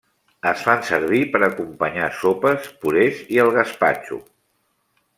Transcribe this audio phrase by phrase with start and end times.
[0.51, 4.23] Es fan servir per acompanyar sopes, purés i el gaspatxo.